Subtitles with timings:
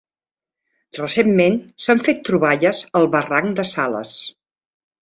[0.99, 4.21] Recentment s'han fet troballes al Barranc de Sales.